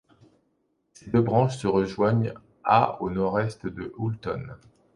[0.93, 4.55] Ces deux branches se rejoignent à au nord-est de Houlton.